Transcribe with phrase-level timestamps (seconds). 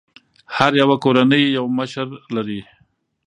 [0.55, 2.59] هره يوه کورنۍ یو مشر لري.